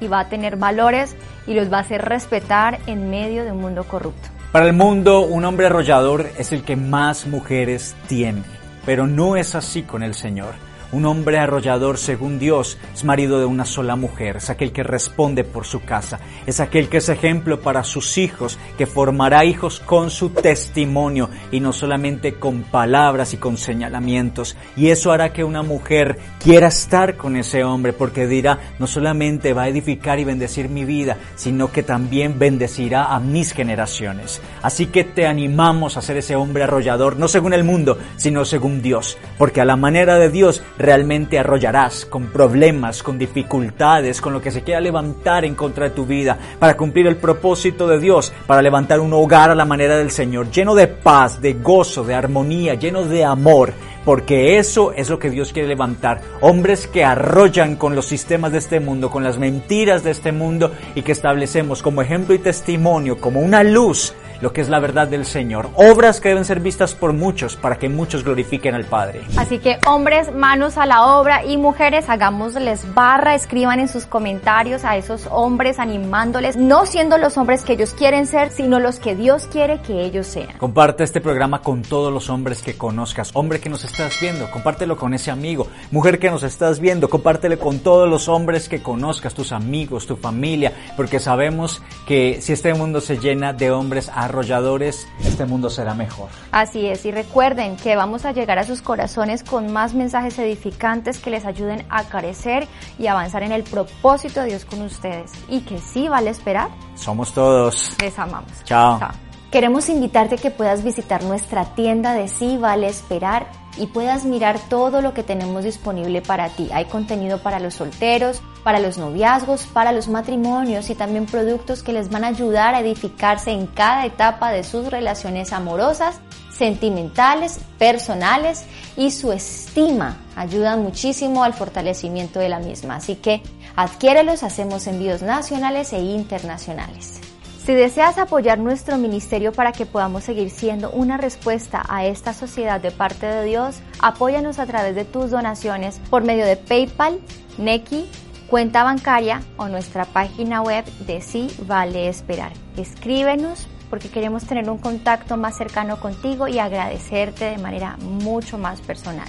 y 0.00 0.06
va 0.06 0.20
a 0.20 0.28
tener 0.28 0.56
valores 0.56 1.16
y 1.46 1.54
los 1.54 1.72
va 1.72 1.78
a 1.78 1.80
hacer 1.80 2.02
respetar 2.02 2.78
en 2.86 3.10
medio 3.10 3.44
de 3.44 3.52
un 3.52 3.60
mundo 3.60 3.84
corrupto. 3.84 4.28
Para 4.52 4.66
el 4.66 4.72
mundo, 4.72 5.20
un 5.20 5.44
hombre 5.44 5.66
arrollador 5.66 6.28
es 6.38 6.52
el 6.52 6.62
que 6.62 6.76
más 6.76 7.26
mujeres 7.26 7.96
tiene, 8.08 8.42
pero 8.84 9.06
no 9.06 9.36
es 9.36 9.54
así 9.54 9.82
con 9.82 10.02
el 10.02 10.14
Señor. 10.14 10.54
Un 10.92 11.06
hombre 11.06 11.38
arrollador 11.38 11.98
según 11.98 12.40
Dios 12.40 12.76
es 12.92 13.04
marido 13.04 13.38
de 13.38 13.44
una 13.44 13.64
sola 13.64 13.94
mujer, 13.94 14.38
es 14.38 14.50
aquel 14.50 14.72
que 14.72 14.82
responde 14.82 15.44
por 15.44 15.64
su 15.64 15.82
casa, 15.82 16.18
es 16.46 16.58
aquel 16.58 16.88
que 16.88 16.96
es 16.96 17.08
ejemplo 17.08 17.60
para 17.60 17.84
sus 17.84 18.18
hijos, 18.18 18.58
que 18.76 18.86
formará 18.86 19.44
hijos 19.44 19.78
con 19.78 20.10
su 20.10 20.30
testimonio 20.30 21.30
y 21.52 21.60
no 21.60 21.72
solamente 21.72 22.34
con 22.34 22.62
palabras 22.62 23.34
y 23.34 23.36
con 23.36 23.56
señalamientos. 23.56 24.56
Y 24.76 24.88
eso 24.88 25.12
hará 25.12 25.32
que 25.32 25.44
una 25.44 25.62
mujer 25.62 26.18
quiera 26.42 26.66
estar 26.66 27.16
con 27.16 27.36
ese 27.36 27.62
hombre 27.62 27.92
porque 27.92 28.26
dirá, 28.26 28.58
no 28.80 28.88
solamente 28.88 29.52
va 29.52 29.62
a 29.62 29.68
edificar 29.68 30.18
y 30.18 30.24
bendecir 30.24 30.68
mi 30.68 30.84
vida, 30.84 31.18
sino 31.36 31.70
que 31.70 31.84
también 31.84 32.38
bendecirá 32.38 33.14
a 33.14 33.20
mis 33.20 33.52
generaciones. 33.52 34.40
Así 34.60 34.86
que 34.86 35.04
te 35.04 35.26
animamos 35.28 35.96
a 35.96 36.02
ser 36.02 36.16
ese 36.16 36.34
hombre 36.34 36.64
arrollador, 36.64 37.16
no 37.16 37.28
según 37.28 37.52
el 37.52 37.62
mundo, 37.62 37.96
sino 38.16 38.44
según 38.44 38.82
Dios, 38.82 39.18
porque 39.38 39.60
a 39.60 39.64
la 39.64 39.76
manera 39.76 40.18
de 40.18 40.30
Dios 40.30 40.64
realmente 40.80 41.38
arrollarás 41.38 42.06
con 42.06 42.26
problemas, 42.26 43.02
con 43.02 43.18
dificultades, 43.18 44.20
con 44.20 44.32
lo 44.32 44.40
que 44.40 44.50
se 44.50 44.62
quiera 44.62 44.80
levantar 44.80 45.44
en 45.44 45.54
contra 45.54 45.84
de 45.84 45.94
tu 45.94 46.06
vida, 46.06 46.36
para 46.58 46.76
cumplir 46.76 47.06
el 47.06 47.16
propósito 47.16 47.86
de 47.86 48.00
Dios, 48.00 48.32
para 48.46 48.62
levantar 48.62 48.98
un 49.00 49.12
hogar 49.12 49.50
a 49.50 49.54
la 49.54 49.64
manera 49.64 49.96
del 49.96 50.10
Señor, 50.10 50.50
lleno 50.50 50.74
de 50.74 50.88
paz, 50.88 51.40
de 51.40 51.54
gozo, 51.54 52.02
de 52.02 52.14
armonía, 52.14 52.74
lleno 52.74 53.04
de 53.04 53.24
amor, 53.24 53.72
porque 54.04 54.58
eso 54.58 54.92
es 54.92 55.10
lo 55.10 55.18
que 55.18 55.30
Dios 55.30 55.52
quiere 55.52 55.68
levantar. 55.68 56.20
Hombres 56.40 56.86
que 56.86 57.04
arrollan 57.04 57.76
con 57.76 57.94
los 57.94 58.06
sistemas 58.06 58.52
de 58.52 58.58
este 58.58 58.80
mundo, 58.80 59.10
con 59.10 59.24
las 59.24 59.38
mentiras 59.38 60.02
de 60.02 60.10
este 60.10 60.32
mundo 60.32 60.72
y 60.94 61.02
que 61.02 61.12
establecemos 61.12 61.82
como 61.82 62.02
ejemplo 62.02 62.34
y 62.34 62.38
testimonio, 62.38 63.20
como 63.20 63.40
una 63.40 63.62
luz 63.62 64.14
lo 64.40 64.52
que 64.52 64.60
es 64.60 64.68
la 64.68 64.80
verdad 64.80 65.08
del 65.08 65.24
Señor. 65.26 65.68
Obras 65.74 66.20
que 66.20 66.30
deben 66.30 66.44
ser 66.44 66.60
vistas 66.60 66.94
por 66.94 67.12
muchos 67.12 67.56
para 67.56 67.76
que 67.76 67.88
muchos 67.88 68.24
glorifiquen 68.24 68.74
al 68.74 68.84
Padre. 68.84 69.22
Así 69.36 69.58
que 69.58 69.78
hombres, 69.86 70.34
manos 70.34 70.78
a 70.78 70.86
la 70.86 71.18
obra 71.18 71.44
y 71.44 71.56
mujeres, 71.56 72.08
hagámosles 72.08 72.94
barra, 72.94 73.34
escriban 73.34 73.80
en 73.80 73.88
sus 73.88 74.06
comentarios 74.06 74.84
a 74.84 74.96
esos 74.96 75.28
hombres 75.30 75.78
animándoles, 75.78 76.56
no 76.56 76.86
siendo 76.86 77.18
los 77.18 77.36
hombres 77.36 77.62
que 77.64 77.74
ellos 77.74 77.94
quieren 77.94 78.26
ser, 78.26 78.50
sino 78.50 78.80
los 78.80 78.98
que 78.98 79.14
Dios 79.14 79.46
quiere 79.50 79.80
que 79.82 80.04
ellos 80.04 80.26
sean. 80.26 80.56
Comparte 80.58 81.04
este 81.04 81.20
programa 81.20 81.60
con 81.60 81.82
todos 81.82 82.12
los 82.12 82.30
hombres 82.30 82.62
que 82.62 82.76
conozcas. 82.76 83.30
Hombre 83.34 83.60
que 83.60 83.68
nos 83.68 83.84
estás 83.90 84.18
viendo, 84.20 84.50
compártelo 84.50 84.96
con 84.96 85.12
ese 85.12 85.30
amigo. 85.30 85.66
Mujer 85.90 86.18
que 86.18 86.30
nos 86.30 86.42
estás 86.42 86.80
viendo, 86.80 87.10
compártelo 87.10 87.58
con 87.58 87.80
todos 87.80 88.08
los 88.08 88.28
hombres 88.28 88.68
que 88.68 88.82
conozcas, 88.82 89.34
tus 89.34 89.52
amigos, 89.52 90.06
tu 90.06 90.16
familia, 90.16 90.72
porque 90.96 91.20
sabemos 91.20 91.82
que 92.06 92.40
si 92.40 92.54
este 92.54 92.72
mundo 92.72 93.00
se 93.00 93.18
llena 93.18 93.52
de 93.52 93.70
hombres 93.70 94.10
a 94.14 94.30
desarrolladores, 94.30 95.08
este 95.24 95.44
mundo 95.44 95.70
será 95.70 95.94
mejor. 95.94 96.28
Así 96.52 96.86
es, 96.86 97.04
y 97.04 97.10
recuerden 97.10 97.76
que 97.76 97.96
vamos 97.96 98.24
a 98.24 98.32
llegar 98.32 98.58
a 98.58 98.64
sus 98.64 98.80
corazones 98.80 99.42
con 99.42 99.72
más 99.72 99.94
mensajes 99.94 100.38
edificantes 100.38 101.18
que 101.18 101.30
les 101.30 101.44
ayuden 101.44 101.84
a 101.90 102.04
crecer 102.04 102.68
y 102.98 103.08
avanzar 103.08 103.42
en 103.42 103.52
el 103.52 103.64
propósito 103.64 104.40
de 104.40 104.46
Dios 104.46 104.64
con 104.64 104.82
ustedes. 104.82 105.32
Y 105.48 105.60
que 105.60 105.78
sí 105.78 106.08
vale 106.08 106.30
esperar. 106.30 106.68
Somos 106.94 107.32
todos. 107.32 107.96
Les 108.00 108.16
amamos. 108.18 108.52
Chao. 108.64 108.98
Chao. 108.98 109.10
Queremos 109.50 109.88
invitarte 109.88 110.36
a 110.36 110.38
que 110.38 110.52
puedas 110.52 110.84
visitar 110.84 111.24
nuestra 111.24 111.74
tienda 111.74 112.14
de 112.14 112.28
Sí 112.28 112.56
Vale 112.56 112.86
Esperar 112.86 113.48
y 113.76 113.86
puedas 113.86 114.24
mirar 114.24 114.58
todo 114.68 115.00
lo 115.00 115.14
que 115.14 115.22
tenemos 115.22 115.64
disponible 115.64 116.22
para 116.22 116.48
ti. 116.48 116.68
Hay 116.72 116.86
contenido 116.86 117.38
para 117.38 117.60
los 117.60 117.74
solteros, 117.74 118.42
para 118.62 118.80
los 118.80 118.98
noviazgos, 118.98 119.64
para 119.64 119.92
los 119.92 120.08
matrimonios 120.08 120.90
y 120.90 120.94
también 120.94 121.26
productos 121.26 121.82
que 121.82 121.92
les 121.92 122.10
van 122.10 122.24
a 122.24 122.28
ayudar 122.28 122.74
a 122.74 122.80
edificarse 122.80 123.52
en 123.52 123.66
cada 123.66 124.06
etapa 124.06 124.52
de 124.52 124.64
sus 124.64 124.90
relaciones 124.90 125.52
amorosas, 125.52 126.20
sentimentales, 126.50 127.60
personales 127.78 128.64
y 128.96 129.12
su 129.12 129.32
estima 129.32 130.18
ayudan 130.36 130.82
muchísimo 130.82 131.42
al 131.42 131.54
fortalecimiento 131.54 132.38
de 132.38 132.48
la 132.50 132.58
misma. 132.58 132.96
Así 132.96 133.16
que 133.16 133.42
adquiérelos, 133.76 134.42
hacemos 134.42 134.86
envíos 134.86 135.22
nacionales 135.22 135.92
e 135.92 136.00
internacionales. 136.00 137.29
Si 137.64 137.74
deseas 137.74 138.16
apoyar 138.16 138.58
nuestro 138.58 138.96
ministerio 138.96 139.52
para 139.52 139.72
que 139.72 139.84
podamos 139.84 140.24
seguir 140.24 140.48
siendo 140.48 140.90
una 140.92 141.18
respuesta 141.18 141.84
a 141.88 142.06
esta 142.06 142.32
sociedad 142.32 142.80
de 142.80 142.90
parte 142.90 143.26
de 143.26 143.44
Dios, 143.44 143.80
apóyanos 144.00 144.58
a 144.58 144.66
través 144.66 144.94
de 144.94 145.04
tus 145.04 145.30
donaciones 145.30 146.00
por 146.08 146.24
medio 146.24 146.46
de 146.46 146.56
PayPal, 146.56 147.20
Neki, 147.58 148.08
cuenta 148.48 148.82
bancaria 148.82 149.42
o 149.58 149.68
nuestra 149.68 150.06
página 150.06 150.62
web 150.62 150.86
de 151.00 151.20
Sí 151.20 151.48
Vale 151.66 152.08
Esperar. 152.08 152.52
Escríbenos 152.78 153.68
porque 153.90 154.08
queremos 154.08 154.46
tener 154.46 154.70
un 154.70 154.78
contacto 154.78 155.36
más 155.36 155.58
cercano 155.58 156.00
contigo 156.00 156.48
y 156.48 156.58
agradecerte 156.58 157.44
de 157.44 157.58
manera 157.58 157.98
mucho 157.98 158.56
más 158.56 158.80
personal. 158.80 159.28